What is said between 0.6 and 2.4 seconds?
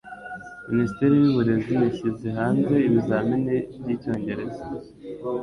Minisiteri y'Uburezi yashyize